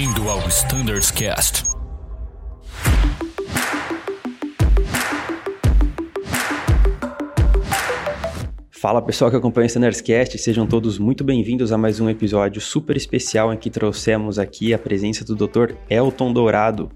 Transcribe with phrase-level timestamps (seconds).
[0.00, 1.62] Bem-vindo ao Standards Cast.
[8.70, 12.62] Fala pessoal que acompanha o Standards Cast, sejam todos muito bem-vindos a mais um episódio
[12.62, 15.74] super especial em que trouxemos aqui a presença do Dr.
[15.90, 16.90] Elton Dourado,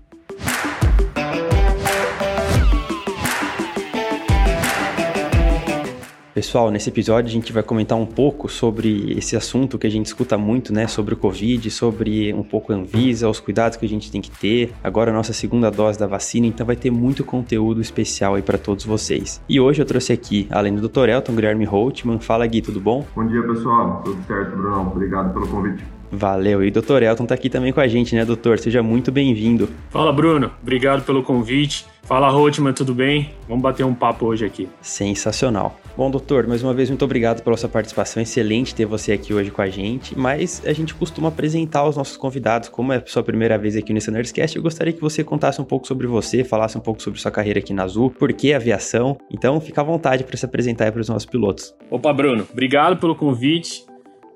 [6.34, 10.06] Pessoal, nesse episódio a gente vai comentar um pouco sobre esse assunto que a gente
[10.06, 10.88] escuta muito, né?
[10.88, 14.32] Sobre o Covid, sobre um pouco a Anvisa, os cuidados que a gente tem que
[14.32, 14.74] ter.
[14.82, 18.58] Agora a nossa segunda dose da vacina, então vai ter muito conteúdo especial aí para
[18.58, 19.40] todos vocês.
[19.48, 21.08] E hoje eu trouxe aqui, além do Dr.
[21.08, 22.18] Elton, Guilherme Holtman.
[22.18, 23.06] Fala Gui, tudo bom?
[23.14, 24.02] Bom dia, pessoal.
[24.04, 24.90] Tudo certo, Bruno?
[24.90, 25.84] Obrigado pelo convite.
[26.14, 26.62] Valeu.
[26.64, 27.02] E o Dr.
[27.02, 28.58] Elton tá aqui também com a gente, né, doutor?
[28.58, 29.68] Seja muito bem-vindo.
[29.90, 30.50] Fala, Bruno.
[30.62, 31.86] Obrigado pelo convite.
[32.04, 33.30] Fala, Rotman, tudo bem?
[33.48, 34.68] Vamos bater um papo hoje aqui.
[34.82, 35.80] Sensacional.
[35.96, 38.22] Bom, doutor, mais uma vez, muito obrigado pela sua participação.
[38.22, 40.18] Excelente ter você aqui hoje com a gente.
[40.18, 42.68] Mas a gente costuma apresentar os nossos convidados.
[42.68, 45.64] Como é a sua primeira vez aqui no Nerdcast, eu gostaria que você contasse um
[45.64, 49.16] pouco sobre você, falasse um pouco sobre sua carreira aqui na Azul, por que aviação.
[49.30, 51.74] Então, fica à vontade para se apresentar aí para os nossos pilotos.
[51.90, 53.84] Opa, Bruno, obrigado pelo convite.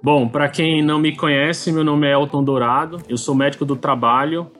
[0.01, 3.75] Bom, para quem não me conhece, meu nome é Elton Dourado, eu sou médico do
[3.75, 4.51] trabalho.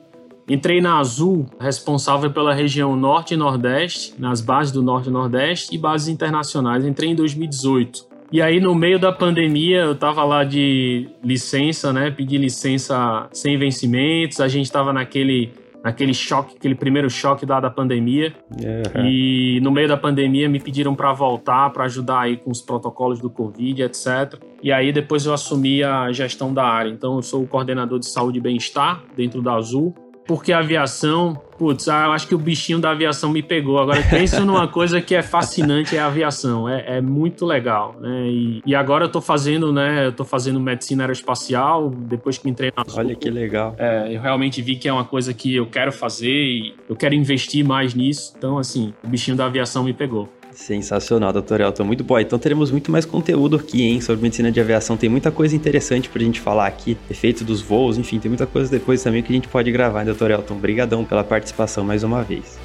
[0.49, 5.73] Entrei na Azul, responsável pela região Norte e Nordeste, nas bases do Norte e Nordeste
[5.73, 6.85] e bases internacionais.
[6.85, 8.09] Entrei em 2018.
[8.31, 12.11] E aí, no meio da pandemia, eu tava lá de licença, né?
[12.11, 14.39] Pedi licença sem vencimentos.
[14.39, 15.51] A gente tava naquele
[15.83, 18.33] naquele choque, aquele primeiro choque da, da pandemia.
[18.51, 19.05] Uhum.
[19.05, 23.19] E no meio da pandemia me pediram para voltar, para ajudar aí com os protocolos
[23.19, 24.35] do Covid, etc.
[24.61, 26.89] E aí depois eu assumi a gestão da área.
[26.89, 29.93] Então eu sou o coordenador de saúde e bem-estar dentro da Azul
[30.29, 33.79] porque a aviação, putz, ah, eu acho que o bichinho da aviação me pegou.
[33.79, 36.69] Agora, pensa numa coisa que é fascinante, é a aviação.
[36.69, 38.27] É, é muito legal, né?
[38.27, 40.05] E, e, agora eu tô fazendo, né?
[40.05, 42.85] Eu tô fazendo medicina aeroespacial, depois que entrei na...
[42.93, 43.73] Olha que legal.
[43.79, 47.15] É, eu realmente vi que é uma coisa que eu quero fazer e eu quero
[47.15, 48.35] investir mais nisso.
[48.37, 50.29] Então, assim, o bichinho da aviação me pegou.
[50.51, 51.83] Sensacional, doutor Elton.
[51.83, 52.19] Muito bom.
[52.19, 54.97] Então teremos muito mais conteúdo aqui, hein, sobre medicina de aviação.
[54.97, 56.97] Tem muita coisa interessante pra gente falar aqui.
[57.09, 60.05] Efeito dos voos, enfim, tem muita coisa depois também que a gente pode gravar, hein,
[60.05, 60.55] doutor Elton?
[60.55, 62.59] Obrigadão pela participação mais uma vez.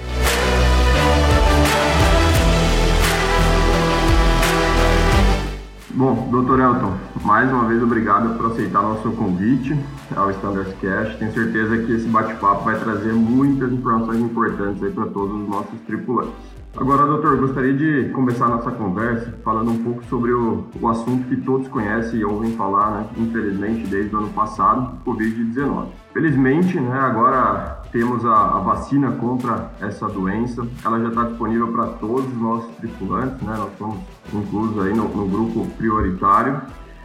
[5.97, 6.93] Bom, doutor Elton,
[7.23, 9.77] mais uma vez obrigado por aceitar nosso convite
[10.17, 11.17] ao Standards Cash.
[11.21, 15.81] Tenho certeza que esse bate-papo vai trazer muitas informações importantes aí para todos os nossos
[15.87, 16.54] tripulantes.
[16.77, 21.37] Agora, doutor, gostaria de começar nossa conversa falando um pouco sobre o, o assunto que
[21.37, 25.87] todos conhecem e ouvem falar, né, infelizmente, desde o ano passado, Covid-19.
[26.13, 30.67] Felizmente, né, agora temos a, a, vacina contra essa doença.
[30.85, 33.99] Ela já está disponível para todos os nossos tripulantes, né, nós somos
[34.33, 36.61] inclusos aí no, no grupo prioritário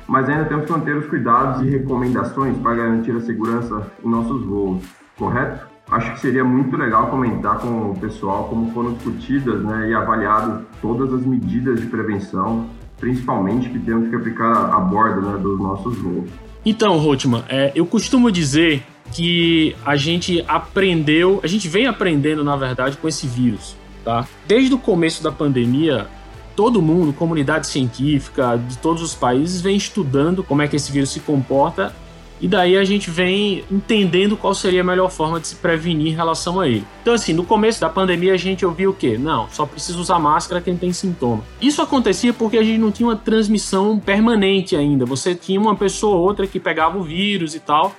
[0.07, 4.43] mas ainda temos que manter os cuidados e recomendações para garantir a segurança em nossos
[4.43, 4.83] voos,
[5.15, 5.67] correto?
[5.91, 10.61] Acho que seria muito legal comentar com o pessoal como foram discutidas né, e avaliadas
[10.81, 12.67] todas as medidas de prevenção,
[12.99, 16.29] principalmente que temos que aplicar a bordo né, dos nossos voos.
[16.63, 22.55] Então, Rotman, é, eu costumo dizer que a gente aprendeu, a gente vem aprendendo, na
[22.55, 23.75] verdade, com esse vírus,
[24.05, 24.27] tá?
[24.47, 26.05] Desde o começo da pandemia,
[26.55, 31.09] todo mundo, comunidade científica de todos os países, vem estudando como é que esse vírus
[31.09, 31.95] se comporta
[32.41, 36.15] e daí a gente vem entendendo qual seria a melhor forma de se prevenir em
[36.15, 36.85] relação a ele.
[37.01, 39.17] Então, assim, no começo da pandemia a gente ouvia o quê?
[39.17, 41.43] Não, só precisa usar máscara quem tem sintoma.
[41.61, 45.05] Isso acontecia porque a gente não tinha uma transmissão permanente ainda.
[45.05, 47.93] Você tinha uma pessoa ou outra que pegava o vírus e tal,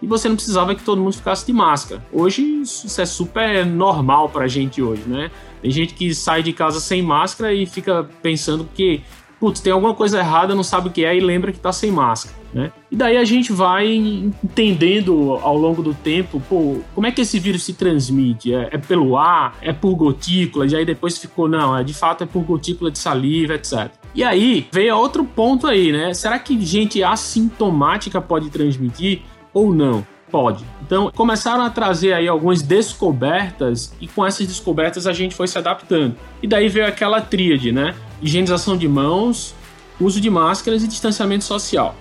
[0.00, 2.04] e você não precisava que todo mundo ficasse de máscara.
[2.12, 5.30] Hoje isso é super normal pra gente hoje, né?
[5.62, 9.02] Tem gente que sai de casa sem máscara e fica pensando que
[9.46, 11.92] putz, tem alguma coisa errada, não sabe o que é e lembra que tá sem
[11.92, 12.72] máscara, né?
[12.90, 17.38] E daí a gente vai entendendo ao longo do tempo, pô, como é que esse
[17.38, 18.52] vírus se transmite?
[18.52, 19.56] É, é pelo ar?
[19.62, 20.72] É por gotículas?
[20.72, 23.88] E aí depois ficou, não, é, de fato é por gotícula de saliva, etc.
[24.12, 26.12] E aí veio outro ponto aí, né?
[26.12, 29.22] Será que gente assintomática pode transmitir
[29.54, 30.04] ou não?
[30.28, 30.64] Pode.
[30.84, 35.56] Então, começaram a trazer aí algumas descobertas e com essas descobertas a gente foi se
[35.56, 36.16] adaptando.
[36.42, 37.94] E daí veio aquela tríade, né?
[38.22, 39.54] Higienização de mãos,
[40.00, 41.94] uso de máscaras e distanciamento social.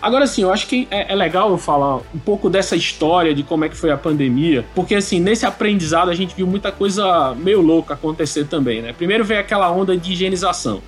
[0.00, 3.42] Agora sim, eu acho que é, é, legal eu falar um pouco dessa história de
[3.42, 7.34] como é que foi a pandemia, porque assim, nesse aprendizado a gente viu muita coisa
[7.34, 8.92] meio louca acontecer também, né?
[8.92, 10.82] Primeiro veio aquela onda de higienização.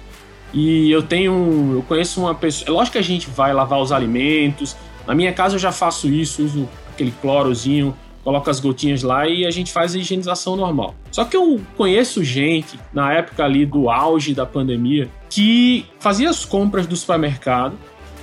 [0.52, 3.92] E eu tenho, eu conheço uma pessoa, é lógico que a gente vai lavar os
[3.92, 4.76] alimentos.
[5.06, 9.46] Na minha casa eu já faço isso, uso aquele clorozinho, coloca as gotinhas lá e
[9.46, 10.94] a gente faz a higienização normal.
[11.10, 16.44] Só que eu conheço gente, na época ali do auge da pandemia, que fazia as
[16.44, 17.76] compras do supermercado,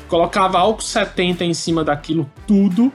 [0.07, 2.91] colocava álcool 70 em cima daquilo tudo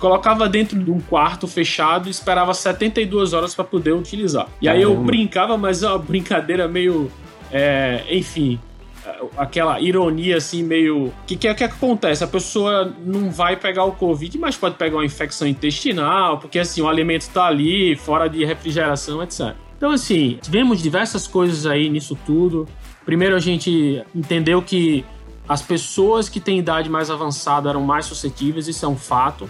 [0.00, 4.48] colocava dentro de um quarto fechado e esperava 72 horas para poder utilizar.
[4.60, 7.12] E aí eu brincava, mas é uma brincadeira meio.
[7.52, 8.58] É, enfim,
[9.36, 12.22] aquela ironia assim meio que que é que acontece?
[12.22, 16.82] A pessoa não vai pegar o covid mas pode pegar uma infecção intestinal porque assim
[16.82, 22.16] o alimento está ali fora de refrigeração etc então assim tivemos diversas coisas aí nisso
[22.26, 22.68] tudo.
[23.06, 25.04] Primeiro a gente entendeu que
[25.48, 29.48] as pessoas que têm idade mais avançada eram mais suscetíveis isso é um fato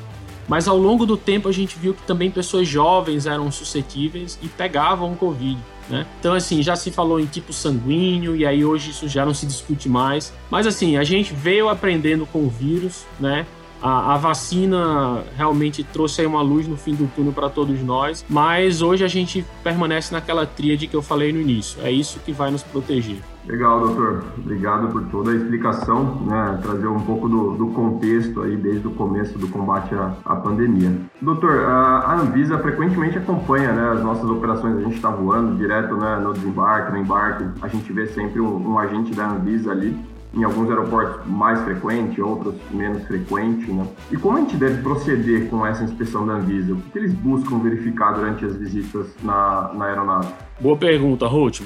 [0.50, 4.48] mas ao longo do tempo a gente viu que também pessoas jovens eram suscetíveis e
[4.48, 5.56] pegavam o Covid.
[5.88, 6.04] Né?
[6.18, 9.46] Então, assim, já se falou em tipo sanguíneo, e aí hoje isso já não se
[9.46, 10.32] discute mais.
[10.50, 13.46] Mas, assim, a gente veio aprendendo com o vírus, né?
[13.80, 18.26] A, a, vacina realmente trouxe aí uma luz no fim do túnel para todos nós,
[18.28, 21.80] mas hoje a gente permanece naquela tríade que eu falei no início.
[21.82, 23.22] É isso que vai nos proteger.
[23.46, 24.24] Legal, doutor.
[24.38, 26.58] Obrigado por toda a explicação, né?
[26.62, 30.92] trazer um pouco do, do contexto aí desde o começo do combate à, à pandemia.
[31.20, 34.76] Doutor, a, Anvisa frequentemente acompanha né, as nossas operações.
[34.76, 37.44] A gente está voando direto né, no desembarque, no embarque.
[37.62, 39.96] A gente vê sempre um, um agente da Anvisa ali
[40.32, 43.84] em alguns aeroportos mais frequente, outros menos frequente, né?
[44.12, 46.72] E como a gente deve proceder com essa inspeção da Anvisa?
[46.72, 50.28] O que eles buscam verificar durante as visitas na, na aeronave?
[50.60, 51.62] Boa pergunta, Ruth.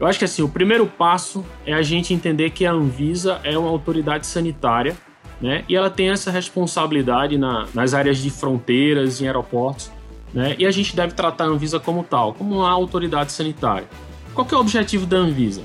[0.00, 3.56] Eu acho que assim, o primeiro passo é a gente entender que a Anvisa é
[3.56, 4.96] uma autoridade sanitária,
[5.40, 5.64] né?
[5.68, 9.90] E ela tem essa responsabilidade na, nas áreas de fronteiras, em aeroportos,
[10.32, 10.54] né?
[10.58, 13.88] E a gente deve tratar a Anvisa como tal, como uma autoridade sanitária.
[14.34, 15.62] Qual é o objetivo da Anvisa?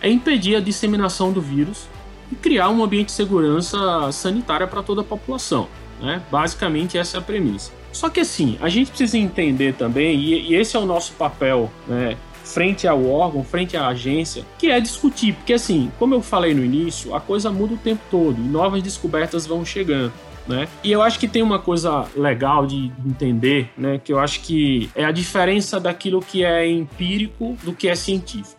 [0.00, 1.86] é impedir a disseminação do vírus
[2.32, 5.68] e criar um ambiente de segurança sanitária para toda a população.
[6.00, 6.22] Né?
[6.30, 7.72] Basicamente, essa é a premissa.
[7.92, 11.70] Só que assim, a gente precisa entender também, e, e esse é o nosso papel,
[11.88, 12.16] né,
[12.52, 16.64] frente ao órgão, frente à agência, que é discutir, porque assim, como eu falei no
[16.64, 20.12] início, a coisa muda o tempo todo e novas descobertas vão chegando.
[20.48, 20.66] Né?
[20.82, 24.90] E eu acho que tem uma coisa legal de entender, né, que eu acho que
[24.96, 28.58] é a diferença daquilo que é empírico do que é científico.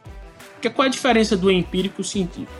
[0.54, 2.52] Porque qual é a diferença do empírico e científico?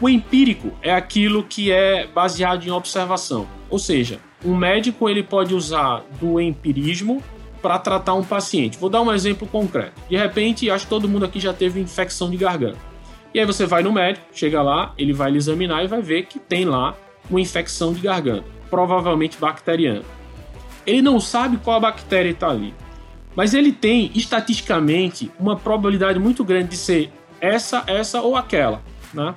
[0.00, 5.54] O empírico é aquilo que é baseado em observação, ou seja, um médico ele pode
[5.54, 7.22] usar do empirismo
[7.64, 8.76] para tratar um paciente.
[8.76, 9.98] Vou dar um exemplo concreto.
[10.06, 12.76] De repente, acho que todo mundo aqui já teve infecção de garganta.
[13.32, 16.26] E aí você vai no médico, chega lá, ele vai lhe examinar e vai ver
[16.26, 16.94] que tem lá
[17.30, 20.02] uma infecção de garganta, provavelmente bacteriana.
[20.86, 22.74] Ele não sabe qual a bactéria está ali,
[23.34, 27.10] mas ele tem estatisticamente uma probabilidade muito grande de ser
[27.40, 28.82] essa, essa ou aquela,
[29.14, 29.34] né?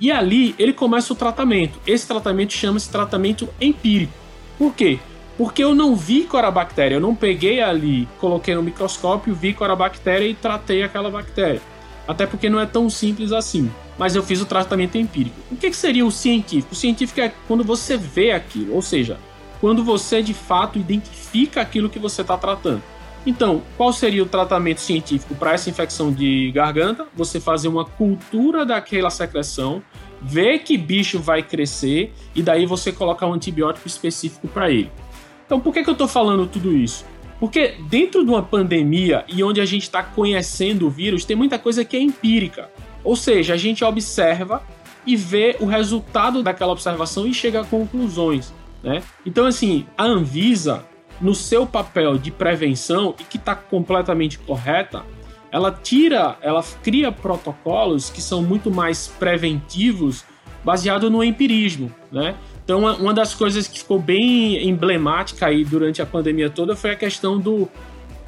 [0.00, 1.78] E ali ele começa o tratamento.
[1.86, 4.14] Esse tratamento chama-se tratamento empírico.
[4.56, 4.98] Por quê?
[5.38, 9.32] Porque eu não vi qual era a bactéria, eu não peguei ali, coloquei no microscópio,
[9.32, 11.62] vi qual era a bactéria e tratei aquela bactéria.
[12.08, 13.70] Até porque não é tão simples assim.
[13.96, 15.36] Mas eu fiz o tratamento empírico.
[15.50, 16.72] O que, que seria o científico?
[16.72, 19.16] O científico é quando você vê aquilo, ou seja,
[19.60, 22.82] quando você de fato identifica aquilo que você está tratando.
[23.24, 27.06] Então, qual seria o tratamento científico para essa infecção de garganta?
[27.14, 29.82] Você fazer uma cultura daquela secreção,
[30.20, 34.90] ver que bicho vai crescer e daí você colocar um antibiótico específico para ele.
[35.48, 37.06] Então, por que, que eu estou falando tudo isso?
[37.40, 41.58] Porque dentro de uma pandemia e onde a gente está conhecendo o vírus, tem muita
[41.58, 42.70] coisa que é empírica.
[43.02, 44.62] Ou seja, a gente observa
[45.06, 48.52] e vê o resultado daquela observação e chega a conclusões.
[48.82, 49.02] Né?
[49.24, 50.84] Então, assim, a Anvisa
[51.18, 55.02] no seu papel de prevenção e que está completamente correta,
[55.50, 60.26] ela tira, ela cria protocolos que são muito mais preventivos,
[60.62, 62.36] baseado no empirismo, né?
[62.68, 66.96] Então, uma das coisas que ficou bem emblemática aí durante a pandemia toda foi a
[66.96, 67.66] questão do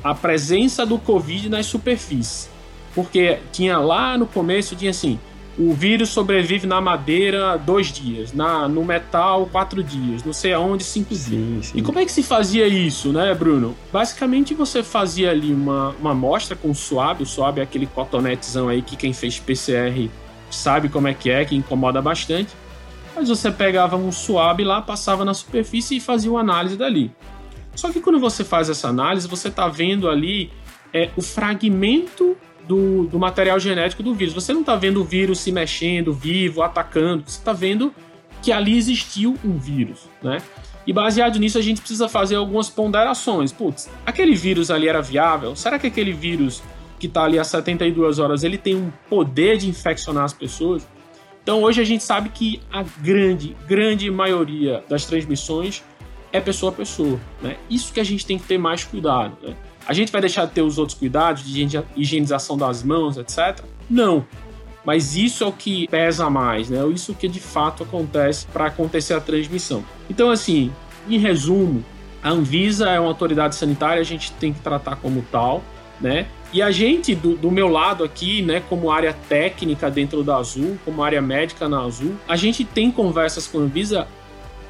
[0.02, 2.48] a presença do Covid nas superfícies.
[2.94, 5.20] Porque tinha lá no começo, tinha assim,
[5.58, 10.84] o vírus sobrevive na madeira dois dias, na, no metal quatro dias, não sei aonde
[10.84, 11.66] cinco sim, dias.
[11.66, 11.78] Sim.
[11.78, 13.76] E como é que se fazia isso, né, Bruno?
[13.92, 18.80] Basicamente você fazia ali uma, uma amostra com suave, o suave é aquele cotonetezão aí
[18.80, 20.08] que quem fez PCR
[20.50, 22.48] sabe como é que é, que incomoda bastante.
[23.20, 27.12] Mas você pegava um suave lá, passava na superfície e fazia uma análise dali.
[27.76, 30.50] Só que quando você faz essa análise, você está vendo ali
[30.90, 32.34] é, o fragmento
[32.66, 34.32] do, do material genético do vírus.
[34.32, 37.24] Você não está vendo o vírus se mexendo, vivo, atacando.
[37.26, 37.94] Você está vendo
[38.40, 40.38] que ali existiu um vírus, né?
[40.86, 43.52] E baseado nisso, a gente precisa fazer algumas ponderações.
[43.52, 45.54] Putz, aquele vírus ali era viável?
[45.54, 46.62] Será que aquele vírus
[46.98, 50.88] que está ali há 72 horas, ele tem um poder de infeccionar as pessoas?
[51.42, 55.82] Então hoje a gente sabe que a grande, grande maioria das transmissões
[56.32, 57.56] é pessoa a pessoa, né?
[57.68, 59.56] Isso que a gente tem que ter mais cuidado, né?
[59.86, 61.66] A gente vai deixar de ter os outros cuidados de
[61.96, 63.64] higienização das mãos, etc?
[63.88, 64.24] Não.
[64.84, 66.86] Mas isso é o que pesa mais, né?
[66.88, 69.84] Isso que de fato acontece para acontecer a transmissão.
[70.08, 70.70] Então, assim,
[71.08, 71.84] em resumo,
[72.22, 75.62] A Anvisa é uma autoridade sanitária, a gente tem que tratar como tal,
[76.00, 76.26] né?
[76.52, 80.76] E a gente, do, do, meu lado aqui, né, como área técnica dentro da Azul,
[80.84, 84.08] como área médica na Azul, a gente tem conversas com a Anvisa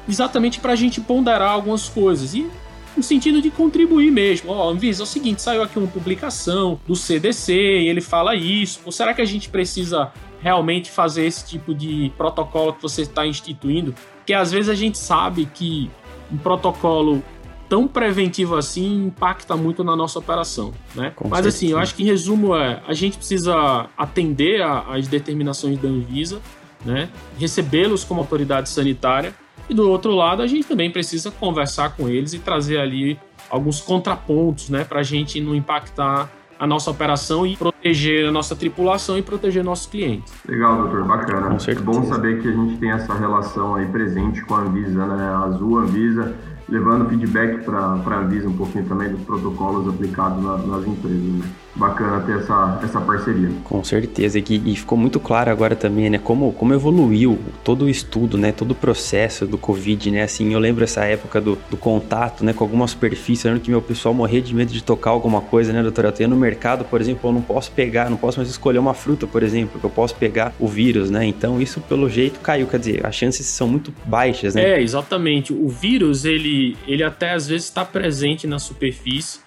[0.07, 2.35] exatamente para a gente ponderar algumas coisas.
[2.35, 2.47] E
[2.95, 4.51] no sentido de contribuir mesmo.
[4.51, 8.35] Ó, oh, Anvisa, é o seguinte, saiu aqui uma publicação do CDC e ele fala
[8.35, 8.81] isso.
[8.85, 10.11] Ou será que a gente precisa
[10.41, 13.95] realmente fazer esse tipo de protocolo que você está instituindo?
[14.17, 15.89] Porque às vezes a gente sabe que
[16.31, 17.23] um protocolo
[17.71, 21.13] tão preventivo assim impacta muito na nossa operação, né?
[21.15, 21.55] Com Mas certeza.
[21.55, 26.41] assim, eu acho que em resumo é, a gente precisa atender às determinações da Anvisa,
[26.83, 27.07] né?
[27.39, 29.33] Recebê-los como autoridade sanitária
[29.69, 33.17] e do outro lado a gente também precisa conversar com eles e trazer ali
[33.49, 38.53] alguns contrapontos, né, para a gente não impactar a nossa operação e proteger a nossa
[38.53, 40.31] tripulação e proteger nossos clientes.
[40.45, 41.57] Legal, doutor, bacana.
[41.65, 45.23] É bom saber que a gente tem essa relação aí presente com a Anvisa, né?
[45.23, 46.35] A Azul, a Anvisa
[46.71, 51.21] levando feedback para a Anvisa um pouquinho também dos protocolos aplicados na, nas empresas.
[51.21, 51.45] Né?
[51.75, 53.49] Bacana ter essa, essa parceria.
[53.63, 57.89] Com certeza, e, e ficou muito claro agora também, né, como, como evoluiu todo o
[57.89, 61.77] estudo, né, todo o processo do Covid, né, assim, eu lembro essa época do, do
[61.77, 65.11] contato, né, com algumas superfícies, eu lembro que meu pessoal morria de medo de tocar
[65.11, 68.17] alguma coisa, né, doutor, eu tenho no mercado, por exemplo, eu não posso pegar, não
[68.17, 71.61] posso mais escolher uma fruta, por exemplo, porque eu posso pegar o vírus, né, então
[71.61, 74.61] isso pelo jeito caiu, quer dizer, as chances são muito baixas, né?
[74.61, 79.39] É, exatamente, o vírus, ele ele, até às vezes está presente na superfície,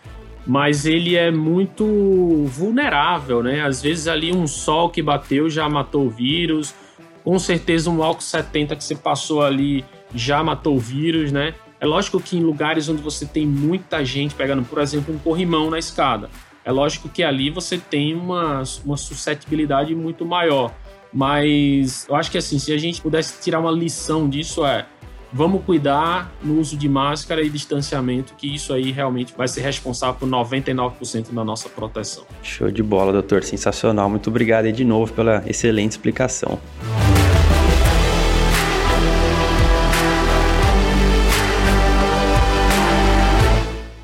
[0.47, 3.63] mas ele é muito vulnerável, né?
[3.63, 6.75] Às vezes ali um sol que bateu já matou o vírus,
[7.23, 9.85] com certeza um álcool 70 que você passou ali
[10.15, 11.55] já matou o vírus, né?
[11.81, 15.71] É lógico que em lugares onde você tem muita gente pegando, por exemplo, um corrimão
[15.71, 16.31] na escada,
[16.65, 20.73] é lógico que ali você tem uma, uma suscetibilidade muito maior.
[21.13, 24.87] Mas eu acho que assim, se a gente pudesse tirar uma lição disso é
[25.35, 30.15] vamos cuidar no uso de máscara e distanciamento, que isso aí realmente vai ser responsável
[30.15, 32.25] por 99% da nossa proteção.
[32.41, 33.43] Show de bola, doutor.
[33.43, 34.09] Sensacional.
[34.09, 36.59] Muito obrigado aí de novo pela excelente explicação.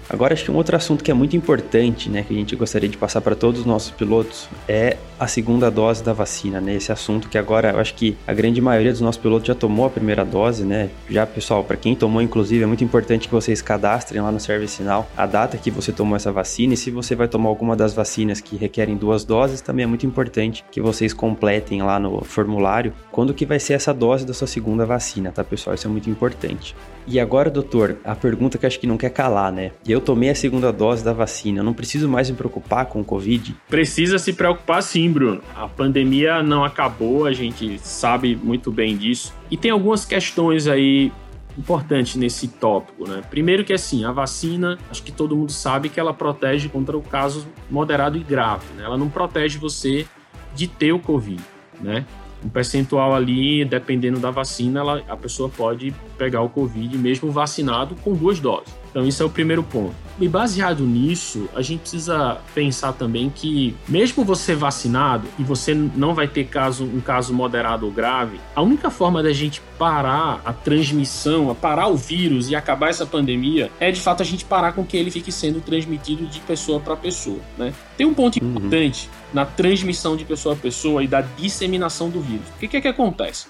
[0.08, 2.88] Agora, acho que um outro assunto que é muito importante, né, que a gente gostaria
[2.88, 6.74] de passar para todos os nossos pilotos é a segunda dose da vacina, né?
[6.74, 9.84] Esse assunto que agora eu acho que a grande maioria dos nossos pilotos já tomou
[9.84, 10.88] a primeira dose, né?
[11.10, 14.76] Já, pessoal, para quem tomou, inclusive, é muito importante que vocês cadastrem lá no Service
[14.76, 17.92] Sinal a data que você tomou essa vacina e se você vai tomar alguma das
[17.92, 22.94] vacinas que requerem duas doses, também é muito importante que vocês completem lá no formulário
[23.12, 25.74] quando que vai ser essa dose da sua segunda vacina, tá, pessoal?
[25.74, 26.74] Isso é muito importante.
[27.06, 29.72] E agora, doutor, a pergunta que acho que não quer calar, né?
[29.86, 33.04] Eu tomei a segunda dose da vacina, eu não preciso mais me preocupar com o
[33.04, 33.56] Covid?
[33.68, 35.42] Precisa se preocupar sim, Bruno.
[35.54, 39.34] A pandemia não acabou, a gente sabe muito bem disso.
[39.50, 41.12] E tem algumas questões aí
[41.58, 43.22] importantes nesse tópico, né?
[43.28, 47.02] Primeiro que assim, a vacina, acho que todo mundo sabe que ela protege contra o
[47.02, 48.84] caso moderado e grave, né?
[48.84, 50.06] Ela não protege você
[50.54, 51.42] de ter o Covid,
[51.80, 52.06] né?
[52.44, 57.94] um percentual ali, dependendo da vacina, ela, a pessoa pode pegar o Covid mesmo vacinado
[57.96, 58.74] com duas doses.
[58.90, 59.94] Então, isso é o primeiro ponto.
[60.20, 66.14] E baseado nisso, a gente precisa pensar também que, mesmo você vacinado e você não
[66.14, 70.52] vai ter caso, um caso moderado ou grave, a única forma da gente parar a
[70.52, 74.72] transmissão, a parar o vírus e acabar essa pandemia é de fato a gente parar
[74.72, 77.38] com que ele fique sendo transmitido de pessoa para pessoa.
[77.56, 77.72] Né?
[77.96, 78.50] Tem um ponto uhum.
[78.50, 82.46] importante na transmissão de pessoa a pessoa e da disseminação do vírus.
[82.56, 83.46] O que, que é que acontece?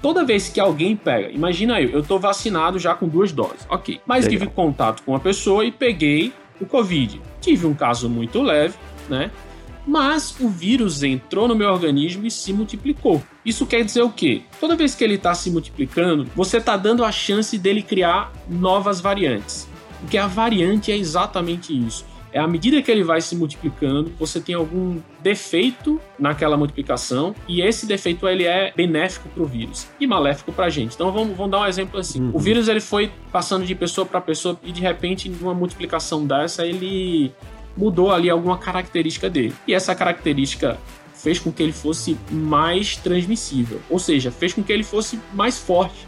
[0.00, 4.00] Toda vez que alguém pega, imagina eu, eu tô vacinado já com duas doses, ok.
[4.06, 4.40] Mas Legal.
[4.40, 7.20] tive contato com uma pessoa e peguei o Covid.
[7.40, 8.74] Tive um caso muito leve,
[9.08, 9.30] né?
[9.86, 13.22] Mas o vírus entrou no meu organismo e se multiplicou.
[13.44, 14.42] Isso quer dizer o quê?
[14.60, 19.00] Toda vez que ele está se multiplicando, você está dando a chance dele criar novas
[19.00, 19.66] variantes.
[20.00, 24.54] Porque a variante é exatamente isso à medida que ele vai se multiplicando, você tem
[24.54, 30.52] algum defeito naquela multiplicação e esse defeito ele é benéfico para o vírus e maléfico
[30.52, 30.94] para a gente.
[30.94, 32.20] Então vamos, vamos dar um exemplo assim.
[32.20, 32.30] Uhum.
[32.34, 36.66] O vírus ele foi passando de pessoa para pessoa e de repente, numa multiplicação dessa,
[36.66, 37.32] ele
[37.76, 39.54] mudou ali alguma característica dele.
[39.66, 40.76] E essa característica
[41.14, 45.58] fez com que ele fosse mais transmissível, ou seja, fez com que ele fosse mais
[45.58, 46.06] forte.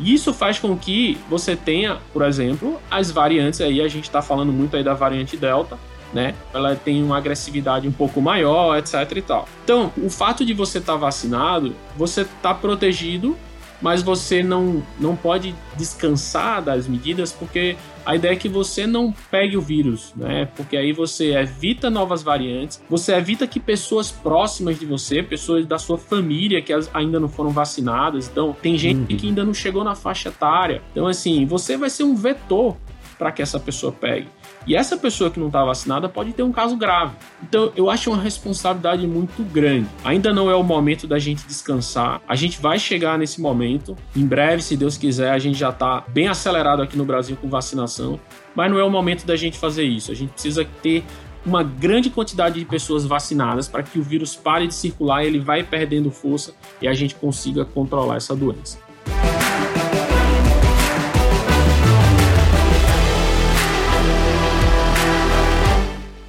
[0.00, 4.22] E isso faz com que você tenha, por exemplo, as variantes aí, a gente está
[4.22, 5.78] falando muito aí da variante Delta,
[6.12, 6.34] né?
[6.52, 9.48] Ela tem uma agressividade um pouco maior, etc e tal.
[9.62, 13.36] Então, o fato de você estar tá vacinado, você está protegido
[13.80, 19.12] mas você não, não pode descansar das medidas porque a ideia é que você não
[19.30, 20.48] pegue o vírus, né?
[20.56, 25.78] Porque aí você evita novas variantes, você evita que pessoas próximas de você, pessoas da
[25.78, 29.18] sua família que ainda não foram vacinadas, então tem gente uhum.
[29.18, 30.82] que ainda não chegou na faixa etária.
[30.92, 32.76] Então, assim, você vai ser um vetor
[33.18, 34.28] para que essa pessoa pegue.
[34.66, 37.14] E essa pessoa que não está vacinada pode ter um caso grave.
[37.42, 39.88] Então, eu acho uma responsabilidade muito grande.
[40.04, 42.20] Ainda não é o momento da gente descansar.
[42.28, 43.96] A gente vai chegar nesse momento.
[44.14, 47.48] Em breve, se Deus quiser, a gente já está bem acelerado aqui no Brasil com
[47.48, 48.20] vacinação.
[48.54, 50.12] Mas não é o momento da gente fazer isso.
[50.12, 51.04] A gente precisa ter
[51.44, 55.62] uma grande quantidade de pessoas vacinadas para que o vírus pare de circular, ele vai
[55.62, 56.52] perdendo força
[56.82, 58.78] e a gente consiga controlar essa doença.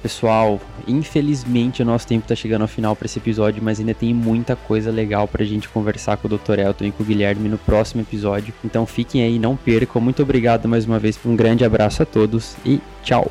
[0.02, 4.12] Pessoal, infelizmente o nosso tempo está chegando ao final para esse episódio, mas ainda tem
[4.12, 6.58] muita coisa legal para a gente conversar com o Dr.
[6.58, 8.52] Elton e com o Guilherme no próximo episódio.
[8.64, 10.02] Então fiquem aí, não percam.
[10.02, 13.30] Muito obrigado mais uma vez, um grande abraço a todos e tchau!